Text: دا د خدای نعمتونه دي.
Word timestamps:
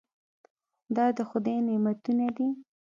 دا 0.95 1.05
د 1.17 1.19
خدای 1.29 1.57
نعمتونه 1.67 2.25
دي. 2.37 2.47